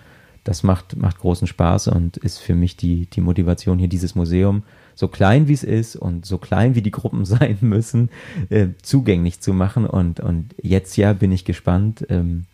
[0.45, 4.63] das macht, macht großen Spaß und ist für mich die, die Motivation hier, dieses Museum,
[4.95, 8.11] so klein wie es ist und so klein wie die Gruppen sein müssen,
[8.49, 9.87] äh, zugänglich zu machen.
[9.87, 12.45] Und, und jetzt ja bin ich gespannt, ähm,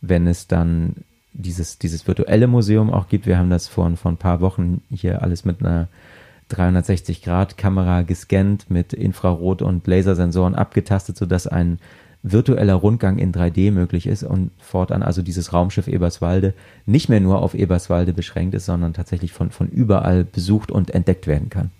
[0.00, 0.96] wenn es dann
[1.34, 3.26] dieses, dieses virtuelle Museum auch gibt.
[3.26, 5.88] Wir haben das vor, vor ein paar Wochen hier alles mit einer
[6.50, 11.78] 360-Grad-Kamera gescannt, mit Infrarot- und Lasersensoren abgetastet, sodass ein
[12.22, 16.54] virtueller Rundgang in 3D möglich ist und fortan also dieses Raumschiff Eberswalde
[16.86, 21.26] nicht mehr nur auf Eberswalde beschränkt ist, sondern tatsächlich von, von überall besucht und entdeckt
[21.26, 21.70] werden kann.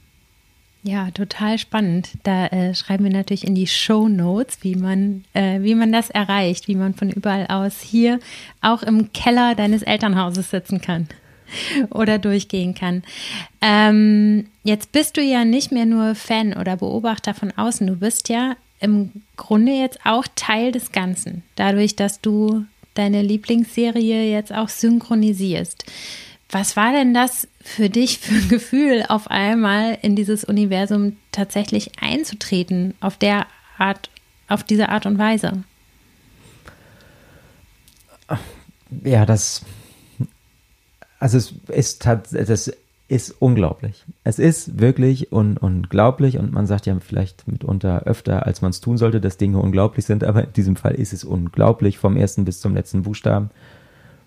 [0.86, 2.10] Ja, total spannend.
[2.24, 6.10] Da äh, schreiben wir natürlich in die Show Notes, wie man, äh, wie man das
[6.10, 8.20] erreicht, wie man von überall aus hier
[8.60, 11.08] auch im Keller deines Elternhauses sitzen kann
[11.90, 13.02] oder durchgehen kann.
[13.62, 17.86] Ähm, jetzt bist du ja nicht mehr nur Fan oder Beobachter von außen.
[17.86, 24.30] Du bist ja im Grunde jetzt auch Teil des Ganzen, dadurch, dass du deine Lieblingsserie
[24.30, 25.86] jetzt auch synchronisierst.
[26.50, 31.92] Was war denn das für dich für ein Gefühl, auf einmal in dieses Universum tatsächlich
[32.00, 33.46] einzutreten, auf der
[33.78, 34.10] Art,
[34.48, 35.64] auf diese Art und Weise?
[39.02, 39.64] Ja, das,
[41.18, 42.72] also es ist, das
[43.08, 44.04] ist unglaublich.
[44.22, 48.80] Es ist wirklich un unglaublich und man sagt ja vielleicht mitunter öfter, als man es
[48.80, 52.44] tun sollte, dass Dinge unglaublich sind, aber in diesem Fall ist es unglaublich vom ersten
[52.44, 53.50] bis zum letzten Buchstaben,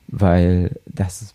[0.07, 1.33] weil das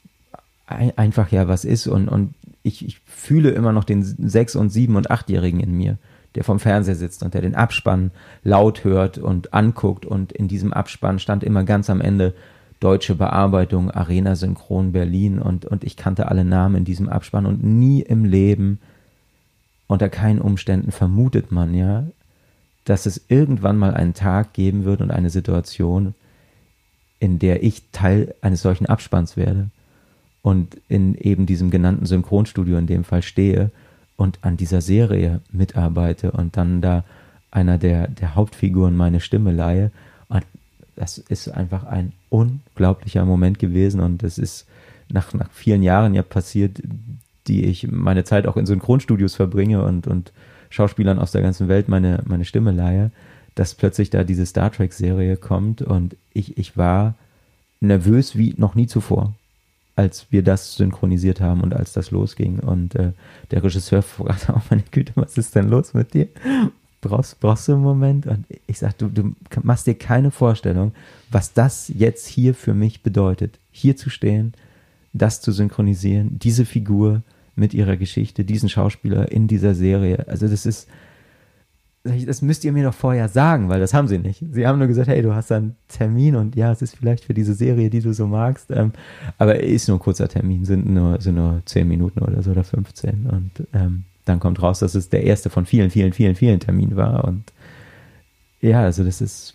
[0.75, 4.71] ein, einfach ja was ist und, und ich, ich fühle immer noch den sechs- und
[4.71, 5.99] sieben- und achtjährigen in mir,
[6.35, 8.11] der vom Fernseher sitzt und der den Abspann
[8.43, 10.07] laut hört und anguckt.
[10.07, 12.35] Und in diesem Abspann stand immer ganz am Ende
[12.81, 15.39] deutsche Bearbeitung, Arena Synchron Berlin.
[15.39, 18.79] Und, und ich kannte alle Namen in diesem Abspann und nie im Leben
[19.89, 22.07] unter keinen Umständen vermutet man ja,
[22.85, 26.15] dass es irgendwann mal einen Tag geben wird und eine Situation,
[27.19, 29.69] in der ich Teil eines solchen Abspanns werde
[30.43, 33.71] und in eben diesem genannten Synchronstudio in dem Fall stehe
[34.17, 37.05] und an dieser Serie mitarbeite und dann da
[37.51, 39.91] einer der, der Hauptfiguren meine Stimme leihe.
[40.29, 40.45] Und
[40.97, 44.67] das ist einfach ein unglaublicher Moment gewesen und es ist
[45.09, 46.83] nach, nach vielen Jahren ja passiert,
[47.47, 50.33] die ich meine Zeit auch in Synchronstudios verbringe und, und
[50.71, 53.11] Schauspielern aus der ganzen Welt meine, meine Stimme leihe,
[53.55, 57.15] dass plötzlich da diese Star Trek-Serie kommt und ich, ich war
[57.81, 59.35] nervös wie noch nie zuvor
[59.97, 62.61] als wir das synchronisiert haben und als das losging.
[62.61, 63.13] Und äh,
[63.51, 66.29] der Regisseur fragte auch, meine Güte, was ist denn los mit dir?
[67.01, 68.27] Brauchst, brauchst du einen Moment?
[68.27, 70.93] Und ich sag, du, du machst dir keine Vorstellung,
[71.31, 73.59] was das jetzt hier für mich bedeutet.
[73.71, 74.55] Hier zu stehen,
[75.13, 77.23] das zu synchronisieren, diese Figur
[77.55, 80.27] mit ihrer Geschichte, diesen Schauspieler in dieser Serie.
[80.29, 80.89] Also das ist,
[82.05, 84.45] das müsst ihr mir doch vorher sagen, weil das haben sie nicht.
[84.51, 87.25] Sie haben nur gesagt, hey, du hast da einen Termin und ja, es ist vielleicht
[87.25, 88.93] für diese Serie, die du so magst, ähm,
[89.39, 92.65] aber ist nur ein kurzer Termin, sind nur, sind nur 10 Minuten oder so oder
[92.65, 96.59] 15 und ähm, dann kommt raus, dass es der erste von vielen, vielen, vielen, vielen
[96.59, 97.53] Terminen war und
[98.61, 99.55] ja, also das ist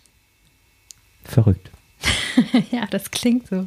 [1.24, 1.70] verrückt.
[2.70, 3.66] ja, das klingt so.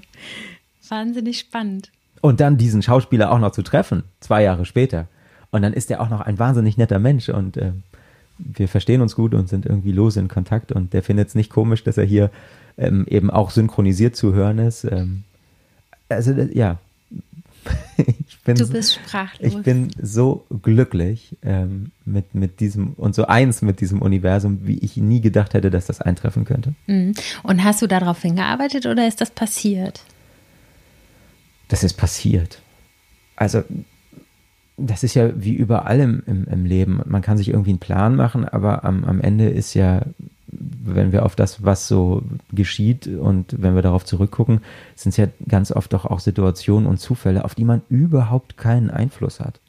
[0.88, 1.92] Wahnsinnig spannend.
[2.22, 5.08] Und dann diesen Schauspieler auch noch zu treffen, zwei Jahre später.
[5.52, 7.74] Und dann ist er auch noch ein wahnsinnig netter Mensch und äh,
[8.44, 11.50] wir verstehen uns gut und sind irgendwie lose in Kontakt und der findet es nicht
[11.50, 12.32] komisch, dass er hier
[12.78, 14.84] ähm, eben auch synchronisiert zu hören ist.
[14.84, 15.24] Ähm,
[16.10, 16.80] also ja,
[17.98, 19.54] ich bin, du bist sprachlos.
[19.54, 24.80] Ich bin so glücklich ähm, mit, mit diesem und so eins mit diesem Universum, wie
[24.80, 26.74] ich nie gedacht hätte, dass das eintreffen könnte.
[26.88, 27.14] Mhm.
[27.44, 30.04] Und hast du darauf hingearbeitet oder ist das passiert?
[31.68, 32.62] Das ist passiert.
[33.36, 33.64] Also
[34.86, 37.02] das ist ja wie überall im, im, im, Leben.
[37.06, 40.02] Man kann sich irgendwie einen Plan machen, aber am, am Ende ist ja,
[40.48, 44.62] wenn wir auf das, was so geschieht und wenn wir darauf zurückgucken,
[44.96, 48.90] sind es ja ganz oft doch auch Situationen und Zufälle, auf die man überhaupt keinen
[48.90, 49.60] Einfluss hat.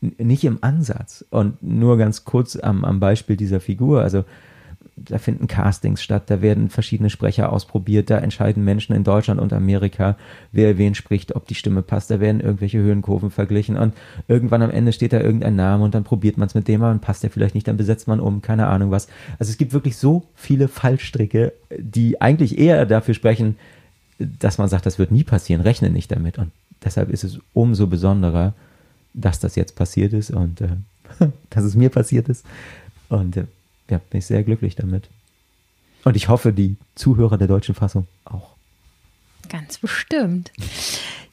[0.00, 1.24] N nicht im Ansatz.
[1.30, 4.02] Und nur ganz kurz am, am Beispiel dieser Figur.
[4.02, 4.24] Also
[4.96, 9.52] da finden Castings statt, da werden verschiedene Sprecher ausprobiert, da entscheiden Menschen in Deutschland und
[9.52, 10.16] Amerika,
[10.52, 13.94] wer wen spricht, ob die Stimme passt, da werden irgendwelche Höhenkurven verglichen und
[14.26, 16.92] irgendwann am Ende steht da irgendein Name und dann probiert man es mit dem, aber
[16.92, 19.08] dann passt der vielleicht nicht, dann besetzt man um, keine Ahnung was.
[19.38, 23.56] Also es gibt wirklich so viele Fallstricke, die eigentlich eher dafür sprechen,
[24.18, 27.86] dass man sagt, das wird nie passieren, rechne nicht damit und deshalb ist es umso
[27.86, 28.54] besonderer,
[29.12, 30.68] dass das jetzt passiert ist und äh,
[31.50, 32.46] dass es mir passiert ist
[33.10, 33.44] und äh,
[33.90, 35.08] ja, bin ich sehr glücklich damit.
[36.04, 38.54] Und ich hoffe, die Zuhörer der deutschen Fassung auch.
[39.48, 40.52] Ganz bestimmt.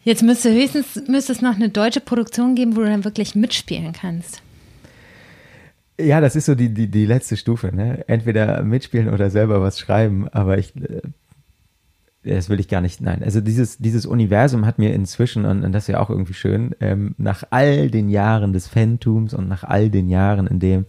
[0.03, 3.93] Jetzt müsste höchstens müsste es noch eine deutsche Produktion geben, wo du dann wirklich mitspielen
[3.93, 4.41] kannst.
[5.99, 7.73] Ja, das ist so die, die, die letzte Stufe.
[7.73, 8.03] Ne?
[8.07, 10.27] Entweder mitspielen oder selber was schreiben.
[10.29, 11.01] Aber ich, äh,
[12.23, 12.99] das will ich gar nicht.
[12.99, 16.33] Nein, also dieses, dieses Universum hat mir inzwischen, und, und das ist ja auch irgendwie
[16.33, 20.85] schön, ähm, nach all den Jahren des Fantums und nach all den Jahren, in dem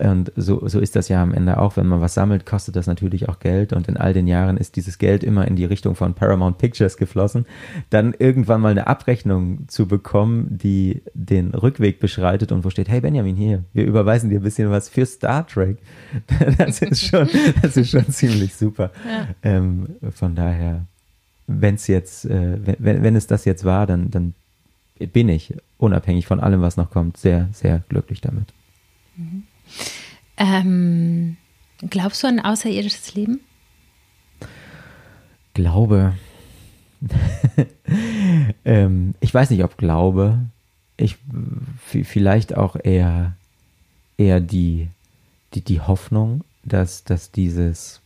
[0.00, 1.76] Und so, so ist das ja am Ende auch.
[1.76, 3.72] Wenn man was sammelt, kostet das natürlich auch Geld.
[3.72, 6.96] Und in all den Jahren ist dieses Geld immer in die Richtung von Paramount Pictures
[6.96, 7.46] geflossen.
[7.90, 13.00] Dann irgendwann mal eine Abrechnung zu bekommen, die den Rückweg beschreitet und wo steht, hey
[13.00, 15.78] Benjamin, hier, wir überweisen dir ein bisschen was für Star Trek.
[16.58, 17.28] Das ist schon,
[17.62, 18.90] das ist schon ziemlich super.
[19.06, 19.28] Ja.
[19.42, 20.86] Ähm, von daher,
[21.46, 24.34] wenn es jetzt, äh, wenn, wenn es das jetzt war, dann, dann
[25.12, 28.52] bin ich, unabhängig von allem, was noch kommt, sehr, sehr glücklich damit.
[29.16, 29.44] Mhm.
[30.36, 31.36] Ähm,
[31.88, 33.40] glaubst du an außerirdisches Leben?
[35.54, 36.14] Glaube.
[38.64, 40.38] ähm, ich weiß nicht, ob Glaube.
[40.96, 41.18] Ich
[41.86, 43.36] vielleicht auch eher,
[44.16, 44.88] eher die,
[45.54, 48.00] die, die Hoffnung, dass, dass dieses,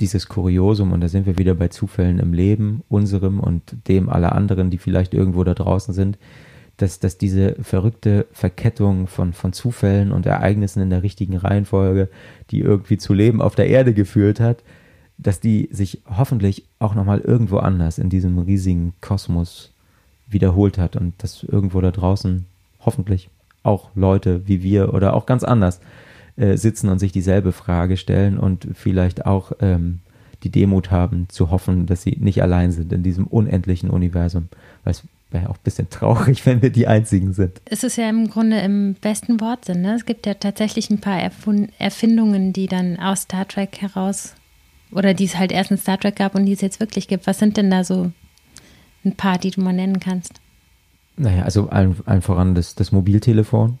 [0.00, 4.32] dieses Kuriosum, und da sind wir wieder bei Zufällen im Leben, unserem und dem aller
[4.32, 6.18] anderen, die vielleicht irgendwo da draußen sind,
[6.80, 12.08] dass, dass diese verrückte Verkettung von, von Zufällen und Ereignissen in der richtigen Reihenfolge,
[12.50, 14.62] die irgendwie zu Leben auf der Erde geführt hat,
[15.18, 19.72] dass die sich hoffentlich auch nochmal irgendwo anders in diesem riesigen Kosmos
[20.26, 22.46] wiederholt hat und dass irgendwo da draußen
[22.80, 23.28] hoffentlich
[23.62, 25.80] auch Leute wie wir oder auch ganz anders
[26.36, 30.00] äh, sitzen und sich dieselbe Frage stellen und vielleicht auch ähm,
[30.42, 34.48] die Demut haben zu hoffen, dass sie nicht allein sind in diesem unendlichen Universum.
[34.84, 37.60] Weil es wäre auch ein bisschen traurig, wenn wir die Einzigen sind.
[37.64, 39.82] Es ist ja im Grunde im besten Wortsinn.
[39.82, 39.94] Ne?
[39.94, 41.20] Es gibt ja tatsächlich ein paar
[41.78, 44.34] Erfindungen, die dann aus Star Trek heraus
[44.92, 47.26] oder die es halt erst in Star Trek gab und die es jetzt wirklich gibt.
[47.26, 48.10] Was sind denn da so
[49.04, 50.40] ein paar, die du mal nennen kannst?
[51.16, 53.78] Naja, also allen, allen voran das, das Mobiltelefon,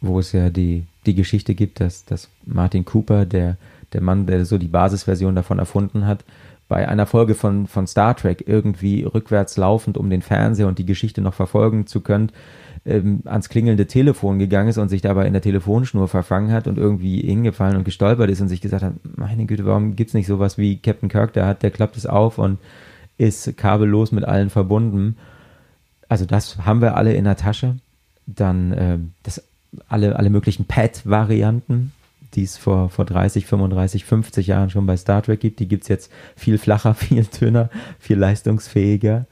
[0.00, 3.56] wo es ja die, die Geschichte gibt, dass, dass Martin Cooper, der,
[3.92, 6.24] der Mann, der so die Basisversion davon erfunden hat,
[6.68, 10.86] bei einer Folge von, von Star Trek irgendwie rückwärts laufend, um den Fernseher und die
[10.86, 12.30] Geschichte noch verfolgen zu können,
[12.84, 16.78] ähm, ans klingelnde Telefon gegangen ist und sich dabei in der Telefonschnur verfangen hat und
[16.78, 20.58] irgendwie hingefallen und gestolpert ist und sich gesagt hat, meine Güte, warum gibt's nicht sowas
[20.58, 22.58] wie Captain Kirk, der hat, der klappt es auf und
[23.18, 25.16] ist kabellos mit allen verbunden.
[26.08, 27.76] Also das haben wir alle in der Tasche.
[28.26, 29.42] Dann äh, das,
[29.88, 31.92] alle, alle möglichen Pad-Varianten,
[32.36, 35.58] die es vor, vor 30, 35, 50 Jahren schon bei Star Trek gibt.
[35.58, 39.26] Die gibt es jetzt viel flacher, viel dünner, viel leistungsfähiger.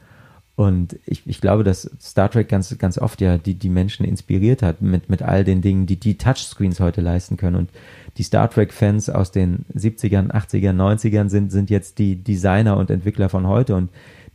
[0.57, 4.63] Und ich, ich glaube, dass Star Trek ganz, ganz oft ja die, die Menschen inspiriert
[4.63, 7.57] hat mit, mit all den Dingen, die die Touchscreens heute leisten können.
[7.57, 7.71] Und
[8.17, 13.29] die Star Trek-Fans aus den 70ern, 80ern, 90ern sind, sind jetzt die Designer und Entwickler
[13.29, 13.75] von heute.
[13.75, 13.91] Und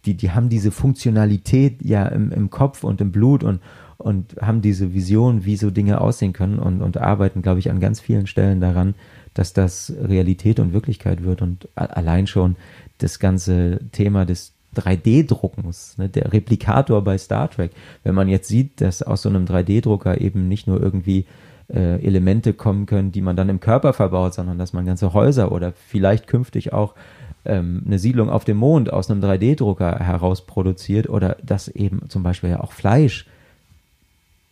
[0.05, 3.61] die, die haben diese Funktionalität ja im, im Kopf und im Blut und,
[3.99, 7.81] und haben diese Vision, wie so Dinge aussehen können und, und arbeiten, glaube ich, an
[7.81, 8.95] ganz vielen Stellen daran,
[9.33, 11.41] dass das Realität und Wirklichkeit wird.
[11.41, 12.55] Und allein schon
[12.97, 17.71] das ganze Thema des 3D-Druckens, ne, der Replikator bei Star Trek.
[18.03, 21.25] Wenn man jetzt sieht, dass aus so einem 3D-Drucker eben nicht nur irgendwie
[21.69, 25.51] äh, Elemente kommen können, die man dann im Körper verbaut, sondern dass man ganze Häuser
[25.51, 26.95] oder vielleicht künftig auch
[27.43, 32.23] ähm, eine Siedlung auf dem Mond aus einem 3D-Drucker heraus produziert oder dass eben zum
[32.23, 33.25] Beispiel ja auch Fleisch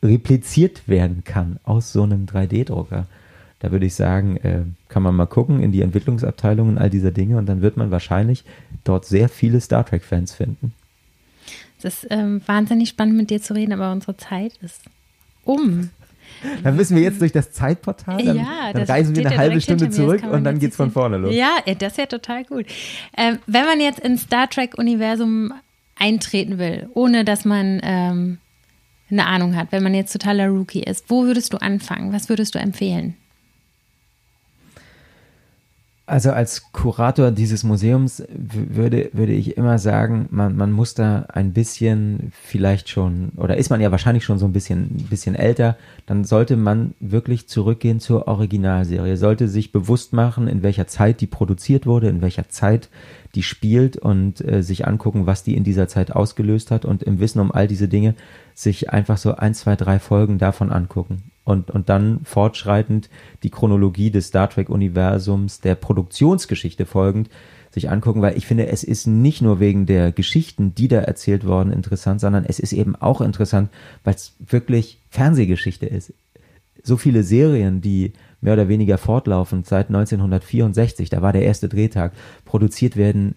[0.03, 3.05] repliziert werden kann aus so einem 3D-Drucker.
[3.59, 7.37] Da würde ich sagen, äh, kann man mal gucken in die Entwicklungsabteilungen all dieser Dinge
[7.37, 8.43] und dann wird man wahrscheinlich
[8.83, 10.73] dort sehr viele Star Trek-Fans finden.
[11.79, 14.81] Es ist ähm, wahnsinnig spannend mit dir zu reden, aber unsere Zeit ist
[15.43, 15.89] um.
[16.63, 19.89] Dann müssen wir jetzt durch das Zeitportal, dann, ja, dann reisen wir eine halbe Stunde
[19.89, 21.33] zurück und dann geht es von vorne los.
[21.33, 22.65] Ja, das wäre total gut.
[23.17, 25.53] Ähm, wenn man jetzt ins Star Trek-Universum
[25.95, 28.37] eintreten will, ohne dass man ähm,
[29.09, 32.13] eine Ahnung hat, wenn man jetzt totaler Rookie ist, wo würdest du anfangen?
[32.13, 33.15] Was würdest du empfehlen?
[36.09, 41.51] Also als Kurator dieses Museums würde, würde ich immer sagen, man, man muss da ein
[41.51, 45.75] bisschen vielleicht schon, oder ist man ja wahrscheinlich schon so ein bisschen, ein bisschen älter,
[46.05, 51.27] dann sollte man wirklich zurückgehen zur Originalserie, sollte sich bewusst machen, in welcher Zeit die
[51.27, 52.87] produziert wurde, in welcher Zeit
[53.35, 57.19] die spielt und äh, sich angucken, was die in dieser Zeit ausgelöst hat und im
[57.19, 58.15] Wissen um all diese Dinge
[58.53, 63.09] sich einfach so ein, zwei, drei Folgen davon angucken und, und dann fortschreitend
[63.41, 67.29] die Chronologie des Star Trek-Universums, der Produktionsgeschichte folgend,
[67.71, 71.45] sich angucken, weil ich finde, es ist nicht nur wegen der Geschichten, die da erzählt
[71.45, 73.69] worden, interessant, sondern es ist eben auch interessant,
[74.03, 76.13] weil es wirklich Fernsehgeschichte ist.
[76.83, 82.11] So viele Serien, die mehr oder weniger fortlaufend seit 1964, da war der erste Drehtag,
[82.43, 83.35] produziert werden,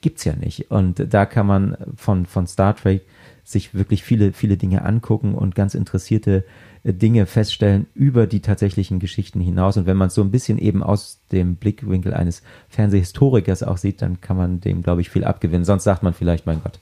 [0.00, 0.72] gibt's ja nicht.
[0.72, 3.02] Und da kann man von, von Star Trek
[3.44, 6.44] sich wirklich viele, viele Dinge angucken und ganz interessierte
[6.84, 9.76] Dinge feststellen über die tatsächlichen Geschichten hinaus.
[9.76, 14.02] Und wenn man es so ein bisschen eben aus dem Blickwinkel eines Fernsehhistorikers auch sieht,
[14.02, 15.64] dann kann man dem, glaube ich, viel abgewinnen.
[15.64, 16.80] Sonst sagt man vielleicht, mein Gott,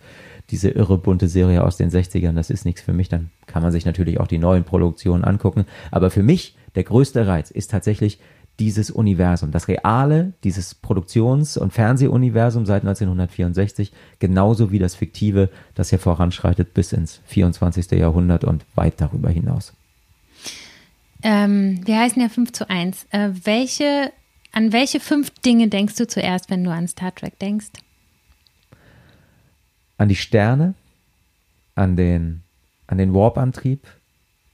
[0.51, 3.09] diese irre bunte Serie aus den 60ern, das ist nichts für mich.
[3.09, 5.67] Dann kann man sich natürlich auch die neuen Produktionen angucken.
[5.91, 8.19] Aber für mich der größte Reiz ist tatsächlich
[8.59, 15.91] dieses Universum, das reale, dieses Produktions- und Fernsehuniversum seit 1964, genauso wie das fiktive, das
[15.91, 17.91] hier voranschreitet bis ins 24.
[17.93, 19.73] Jahrhundert und weit darüber hinaus.
[21.23, 23.07] Ähm, wir heißen ja 5 zu 1.
[23.11, 24.13] Äh, welche,
[24.53, 27.71] an welche fünf Dinge denkst du zuerst, wenn du an Star Trek denkst?
[29.99, 30.75] An die Sterne,
[31.75, 32.43] an den,
[32.87, 33.87] an den Warp-Antrieb,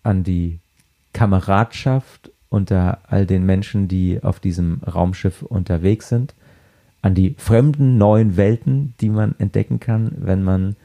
[0.03, 0.59] an die
[1.13, 6.35] Kameradschaft unter all den Menschen, die auf diesem Raumschiff unterwegs sind,
[7.03, 10.77] an die fremden neuen Welten, die man entdecken kann, wenn man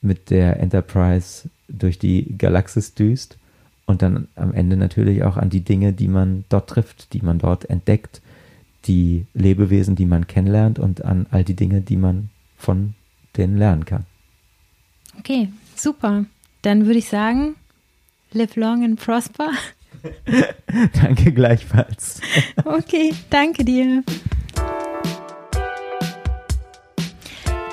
[0.00, 3.38] mit der Enterprise durch die Galaxis düst
[3.86, 7.38] und dann am Ende natürlich auch an die Dinge, die man dort trifft, die man
[7.38, 8.22] dort entdeckt,
[8.86, 12.94] die Lebewesen, die man kennenlernt und an all die Dinge, die man von
[13.36, 14.04] denen lernen kann.
[15.18, 16.24] Okay, super.
[16.62, 17.56] Dann würde ich sagen,
[18.32, 19.50] live long and prosper.
[21.02, 22.20] danke gleichfalls.
[22.64, 24.02] Okay, danke dir.